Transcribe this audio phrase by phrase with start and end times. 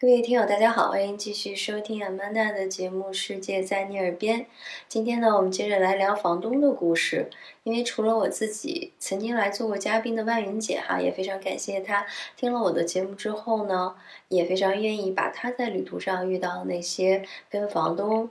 [0.00, 4.40] 各位听友，大家好，欢迎继续收听 Amanda 的节目《世界在你耳边》。
[4.88, 7.30] 今天呢，我们接着来聊房东的故事。
[7.62, 12.04] 因为除了我自己曾经来做过嘉宾的万云姐哈，也非常感谢她
[12.36, 13.94] 听了我的节目之后呢，
[14.26, 18.28] 也非常愿意把她在旅途上遇到那些跟房东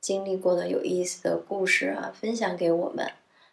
[0.00, 3.10] 经历过的有意思的故事啊，分享给我们。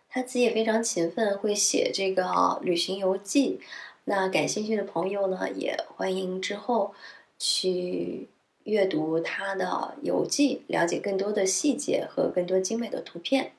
[0.08, 3.60] 她自己也非常勤奋，会写这个旅行游记。
[4.06, 6.96] 那感兴趣的朋友呢，也欢迎之后。
[7.38, 8.30] 去
[8.64, 13.52] 阅读他的游记，了解更多的细节和更多精美的图片。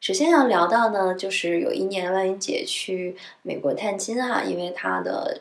[0.00, 5.40] 首先要聊到呢，就是有一年万云姐去美国探亲啊，因为她的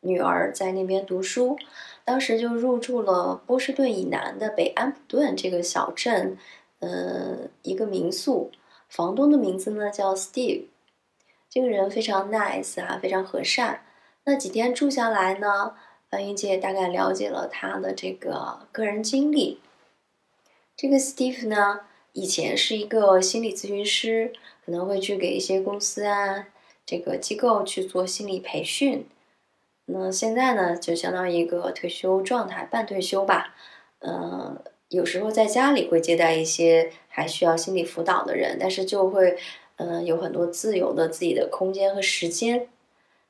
[0.00, 1.58] 女儿在那边读书，
[2.06, 6.38] 当时就入住了波士顿以南的北安普顿这个小镇，
[6.80, 8.50] 嗯，一个民宿，
[8.88, 10.64] 房东的名字呢叫 Steve，
[11.54, 13.84] 这个人非常 nice 啊，非常和善。
[14.24, 15.76] 那几天住下来呢？
[16.10, 19.60] 关云姐大概了解了他的这个个人经历。
[20.76, 24.32] 这个 Steve 呢，以前是一个心理咨询师，
[24.66, 26.48] 可能会去给一些公司啊、
[26.84, 29.06] 这个机构去做心理培训。
[29.84, 33.54] 那现在呢，就相当于一个退休状态，半退休吧。
[34.00, 39.38] 嗯，有时候在家里会接待一些还需要心理辅导的人，但是就会
[39.76, 42.68] 嗯有很多自由的自己的空间和时间。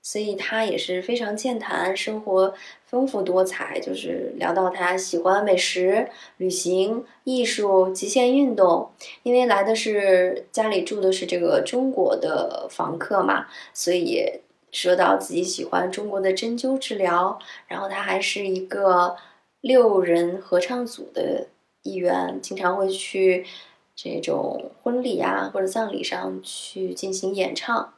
[0.06, 2.52] 所以他也是非常健谈，生活
[2.84, 3.80] 丰富多彩。
[3.80, 8.90] 就是聊到他喜欢美食、旅行、艺术、极限运动。
[9.22, 17.38] 因为来的是家里住的是这个中国的房客嘛，所以说到自己喜欢中国的针灸治疗。
[17.66, 19.16] 然后他还是一个
[19.62, 21.46] 六人合唱组的
[21.82, 23.46] 一员，经常会去
[23.94, 27.94] 这种婚礼啊或者葬礼上去进行演唱。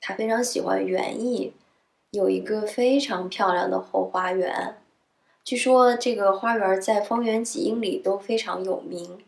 [0.00, 1.52] 他非常喜欢园艺，
[2.10, 4.76] 有一个非常漂亮的后花园。
[5.44, 9.18] 据说这个花园在方圆几英里都非常有名。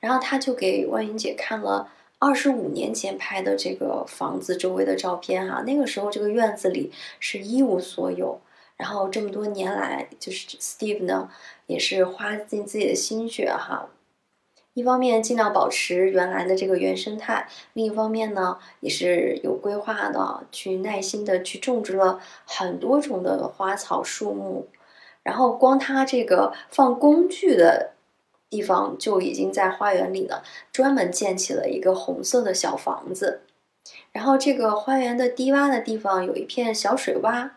[0.00, 1.88] 然后他就给万云姐看了
[2.18, 8.40] 二十五年前拍的这个房子周围的照片哈，那个时候这个院子里是一无所有。
[8.76, 11.30] 然后这么多年来，就是 Steve 呢，
[11.68, 13.90] 也是花尽自己的心血哈。
[14.74, 24.66] 一方面尽量保持原来的这个原生态，另一方面呢，也是有规划的，去耐心的去种植了很多种的花草树木，
[25.22, 27.90] 然后光它这个放工具的
[28.48, 30.40] 地方就已经在花园里呢，
[30.72, 33.42] 专门建起了一个红色的小房子，
[34.10, 37.50] 然后这个花园的低洼的地方有一片小水洼，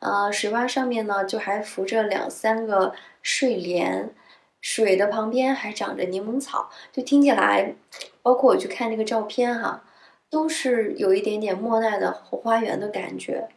[0.00, 4.14] 呃，水洼上面呢就还浮着两三个睡莲。
[4.60, 7.74] 水的旁边还长着柠檬草，就听起来，
[8.22, 9.82] 包括我去看那个照片哈，
[10.28, 13.48] 都是有一点点莫奈的后花园的感觉。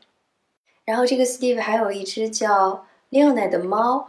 [0.86, 4.08] 然后这个 Steve 还有一只叫 Leona 的猫，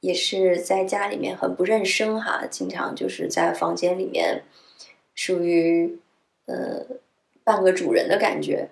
[0.00, 4.42] 也是在家里面很不认生哈，经常就是在房间里面，
[5.14, 6.00] 属于
[6.46, 6.84] 呃
[7.44, 8.70] 半个主人的感觉。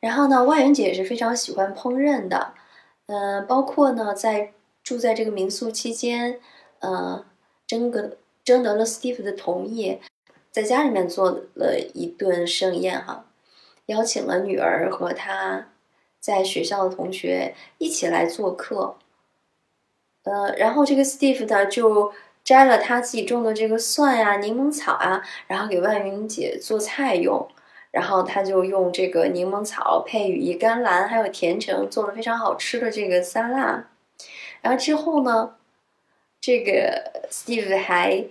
[0.00, 2.54] 然后呢，万元姐也是非常喜欢烹饪的，
[3.06, 4.52] 嗯，包括呢在。
[4.82, 6.40] 住在这个民宿期间，
[6.80, 7.24] 呃，
[7.66, 9.98] 征得征得了 Steve 的同意，
[10.50, 13.24] 在家里面做了一顿盛宴哈，
[13.86, 15.68] 邀请了女儿和他
[16.18, 18.96] 在学校的同学一起来做客。
[20.24, 22.12] 呃，然后这个 Steve 呢就
[22.42, 27.48] 摘了他自己种的这个蒜呀、柠檬草啊，然后给万云姐做菜用。
[27.92, 33.89] 然后他就用这个柠檬草配羽衣甘蓝还有甜橙，做了非常好吃的这个沙拉。
[34.62, 35.56] 然后之后呢，
[36.40, 38.24] 这个 Steve 还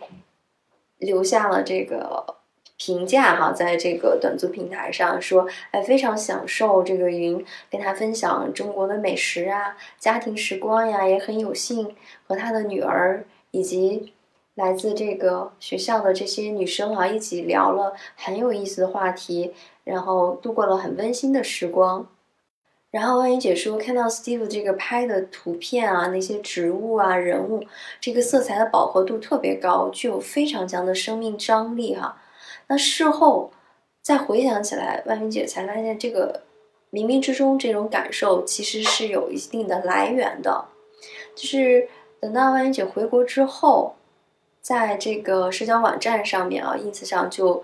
[0.97, 2.35] 留下了这个
[2.77, 11.95] 评价哈，在这个短租平台上说，哎，非常享受这个云跟他分享中国的美食啊，家庭时光呀，也很有幸
[12.25, 14.13] 和他的女儿以及
[14.55, 19.53] 来自这个学校的这些女生啊一起聊了很有意思的话题，
[19.83, 22.07] 然后度过了很温馨的时光。
[22.91, 27.63] 然后万云姐说，看到 Steve 这个拍的图片啊，那些植物啊、人物，
[28.01, 32.19] 这个色彩的饱和度特别高，具有非常强的生命张力哈。
[32.67, 33.51] 那事后
[34.01, 36.41] 再回想起来，万云姐才发现，这个
[36.91, 40.65] 冥冥之中这种感受其实是有一定的来源的。
[41.35, 41.87] 就是
[42.19, 43.95] 等到万云姐回国之后，
[44.61, 47.63] 在这个社交网站上面啊，ins 上就。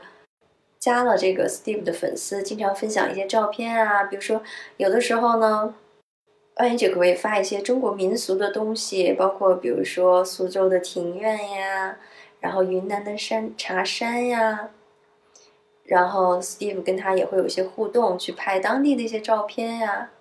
[0.86, 4.44] 加了这个 Steve 的粉丝，经常分享一些照片啊，比如说
[4.78, 5.74] 有的时候呢，
[6.58, 11.98] 万言姐可以发一些中国民俗的东西，包括比如说苏州的庭院呀，
[12.40, 14.70] 然后云南的山茶山呀，
[15.86, 20.12] 然后 Steve 跟他也会有一些互动，去拍当地的一些照片呀。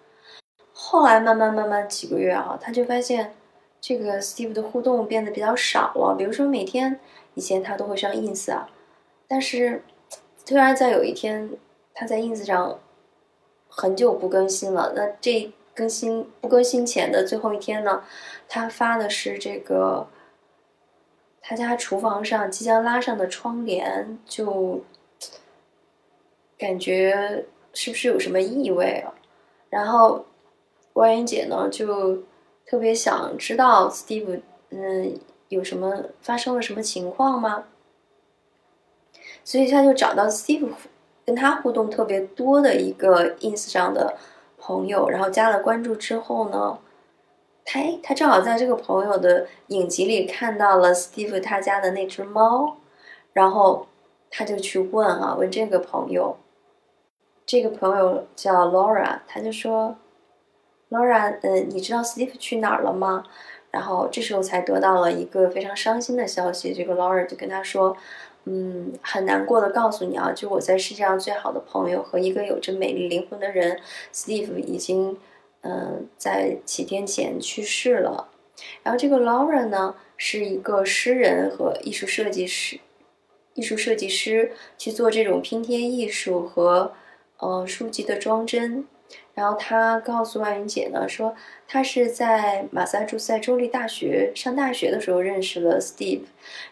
[0.72, 3.34] 后来慢慢慢慢几个月啊，他就发现
[3.82, 6.14] 这个 Steve 的互动变得比较少了。
[6.17, 6.99] 比如说每天
[7.34, 8.70] 以前他都会上 ins 啊，
[9.28, 9.82] 但是
[10.44, 11.50] 突然在有一天
[11.93, 12.79] 他在 ins 上
[13.69, 14.93] 很久不更新了。
[14.94, 18.05] 那这更新不更新前的最后一天呢，
[18.49, 20.06] 他发的是这个
[21.41, 24.82] 他家厨房上即将拉上的窗帘，就
[26.58, 29.14] 感觉是不是有什么异味啊？
[29.70, 30.25] 然后。
[30.94, 32.23] 关云姐呢，就
[32.64, 35.19] 特别想知道 Steve，嗯，
[35.49, 37.64] 有什么发生了什么情况吗？
[39.44, 40.70] 所以他就找到 Steve，
[41.25, 44.17] 跟他互动特别多的一个 ins 上的
[44.58, 46.79] 朋友，然后加了关注之后呢，
[47.64, 52.79] 他他正好在这个朋友的影集里看到了 Steve 他家的那只猫，
[53.32, 53.87] 然后
[54.31, 56.37] 他就去问啊，问这个朋友，
[57.46, 59.96] 这个朋友叫 Laura，他就说。
[60.91, 63.25] Laura，嗯，你知道 Steve 去哪儿了吗？
[63.73, 66.73] 然后这时候才得到了一个非常伤心的消息。
[66.73, 67.96] 这个 Laura 就跟他说
[68.46, 73.81] ：“嗯，很难过的告诉你啊，就我在世界上最好的朋友和一个有着美丽灵魂的人
[74.12, 75.17] ，Steve 已经，
[75.62, 78.29] 嗯，在几天前去世了。
[78.82, 82.79] 然后这个 Laura 呢，是一个诗人和艺术设计师，
[83.55, 86.93] 艺术设计师去做这种拼贴艺术和，
[87.38, 88.87] 呃，书籍的装帧。”
[89.35, 91.35] 然后他告诉万云姐呢，说
[91.67, 96.23] 他是在马萨诸塞州立大学上大学的时候认识了 Steve，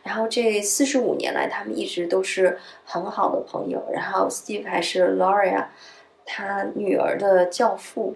[0.03, 3.85] 然后这四十五年来他们一直都是很好的朋友。
[3.93, 5.67] 然后 Steve 还是 Laura
[6.25, 8.15] 他女儿的教父。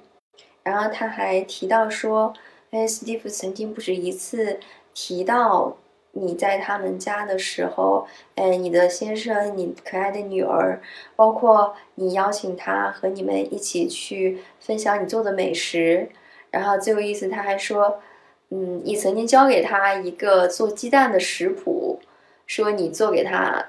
[0.63, 2.33] 然后他还提到说，
[2.71, 4.61] 哎，Steve 曾经不止一次
[4.95, 5.77] 提到。
[6.19, 10.81] 你在他们家的时候，哎，你的先生，你可爱的女儿，
[11.15, 16.09] 包括你邀请他和你们一起去分享你做的美食，
[16.51, 18.01] 然后最有意思，他还说，
[18.49, 22.01] 嗯，你曾经教给他一个做鸡蛋的食谱，
[22.47, 23.67] 说你做给他。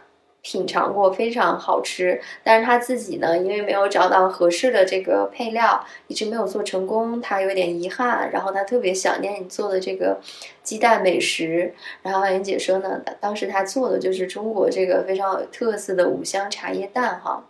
[0.49, 8.31] 品尝过非常好吃，但是他自己呢，因为没有找到合适的这个配料，一直没有做成功，他有点遗憾。
[8.31, 10.21] 然后他特别想念你做的这个
[10.63, 11.73] 鸡蛋美食。
[12.01, 17.43] 然后妍姐说呢，当时他做的就是中国这个非常有特色的五香茶叶蛋哈。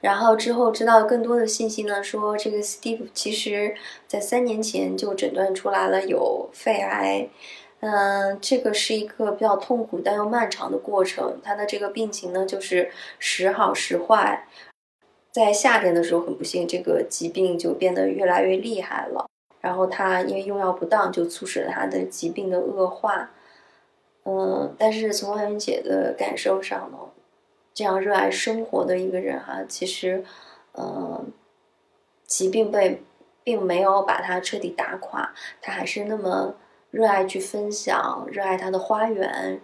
[0.00, 3.76] 然后之后知道更多的信息呢，说这个 Steve 其实
[4.08, 7.28] 在三年前就诊断出来了有肺癌。
[7.86, 11.38] 嗯，这个是一个比较痛苦但又漫长的过程。
[11.42, 14.48] 他的这个病情呢，就是时好时坏。
[15.30, 19.26] 在夏天的时候，很不幸，这个疾病就变得越来越厉害了。
[19.60, 23.32] 然后他因为用药不当，就促使了他的疾病的恶化。
[24.24, 26.96] 嗯，但是从万云姐的感受上呢，
[27.74, 30.24] 这样热爱生活的一个人哈，其实，
[30.72, 31.30] 嗯，
[32.26, 33.02] 疾病被
[33.42, 36.54] 并没有把他彻底打垮，他还是那么。
[36.94, 39.60] 热爱去分享，热爱他的花园，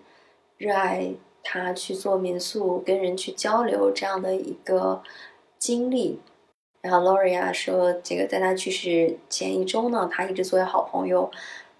[0.58, 5.00] 热爱他去做民宿，跟人去交流这样的一个
[5.56, 6.20] 经历。
[6.80, 11.30] 然后 Loria 说，这个在他去世前一周呢，他一直作为好朋友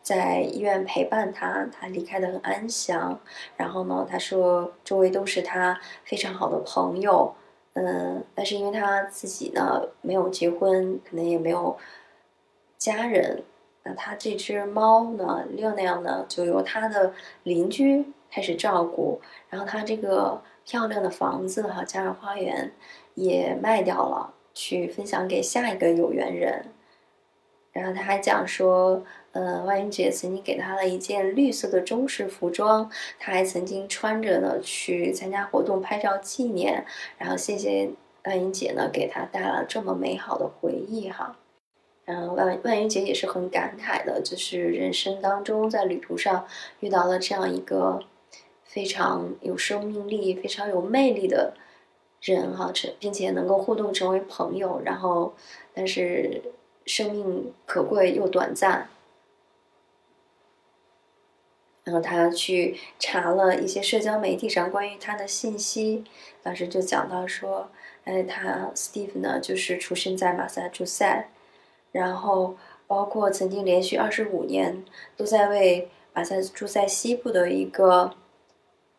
[0.01, 3.19] 在医院陪伴他，他离开的很安详。
[3.57, 7.35] 然后呢，他说周围都是他非常好的朋友，
[7.73, 11.77] 嗯，但是因为他自己呢没有结婚，可能也没有
[12.79, 13.43] 家人。
[13.83, 17.13] 那他这只猫呢，六那样呢，就由他的
[17.45, 19.21] 邻居开始照顾。
[19.49, 22.71] 然后他这个漂亮的房子哈，加上花园
[23.15, 26.67] 也卖掉了，去分享给下一个有缘人。
[27.73, 36.85] 然后他还讲说，呃，万云姐曾经给他了一件绿色的中式服装，他还曾经穿着呢去参加活动拍照纪念。
[37.17, 37.89] 然后谢谢
[38.25, 41.37] 万云姐呢，给他带来这么美好的回忆哈。
[42.13, 46.45] 嗯，万万云姐也是很感慨的，就是人生当中在旅途上
[46.81, 48.03] 遇到了这样一个
[48.65, 51.55] 非常有生命力、非常有魅力的
[52.21, 55.35] 人哈，成并且能够互动成为朋友，然后
[55.73, 56.43] 但是
[56.85, 58.89] 生命可贵又短暂，
[61.85, 66.05] 然后他去查了一些社交媒体上关于他的信息，
[66.43, 67.71] 当时就讲到说，
[68.03, 71.29] 哎，他 Steve 呢就是出生在马萨诸塞。
[71.93, 72.57] 然后，
[72.87, 74.85] 包括曾经连续二十五年
[75.17, 78.13] 都在为马萨诸塞西部的一个，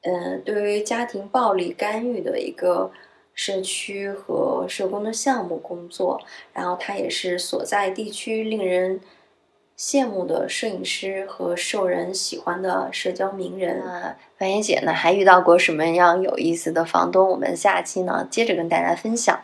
[0.02, 2.92] 嗯，对于家庭暴力干预的一个
[3.34, 6.22] 社区和社工的项目工作。
[6.54, 9.00] 然后，他也是所在地区令人
[9.78, 13.82] 羡慕的摄影师和受人喜欢的社交名人。
[13.84, 17.30] 那范妍姐呢，还遇到过什么样有意思的房东？
[17.30, 19.42] 我们下期呢，接着跟大家分享。